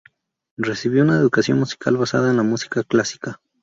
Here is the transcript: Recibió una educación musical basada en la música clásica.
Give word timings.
Recibió 0.57 1.03
una 1.03 1.17
educación 1.17 1.59
musical 1.59 1.95
basada 1.95 2.31
en 2.31 2.37
la 2.37 2.41
música 2.41 2.81
clásica. 2.83 3.39